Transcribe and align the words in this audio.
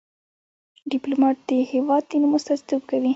ډيپلومات 0.91 1.37
د 1.47 1.49
هېواد 1.71 2.03
د 2.09 2.11
نوم 2.21 2.33
استازیتوب 2.37 2.81
کوي. 2.89 3.09